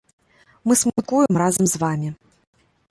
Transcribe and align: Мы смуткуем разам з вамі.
Мы 0.71 0.77
смуткуем 0.81 1.37
разам 1.43 1.65
з 1.73 1.87
вамі. 1.87 2.09